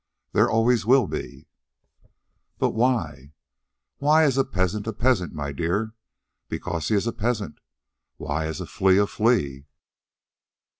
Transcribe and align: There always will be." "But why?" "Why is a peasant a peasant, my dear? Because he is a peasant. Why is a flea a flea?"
There 0.31 0.49
always 0.49 0.83
will 0.83 1.05
be." 1.05 1.45
"But 2.57 2.71
why?" 2.71 3.33
"Why 3.99 4.25
is 4.25 4.35
a 4.35 4.43
peasant 4.43 4.87
a 4.87 4.93
peasant, 4.93 5.31
my 5.31 5.51
dear? 5.51 5.93
Because 6.49 6.87
he 6.87 6.95
is 6.95 7.05
a 7.05 7.13
peasant. 7.13 7.59
Why 8.17 8.47
is 8.47 8.59
a 8.59 8.65
flea 8.65 8.97
a 8.97 9.05
flea?" 9.05 9.67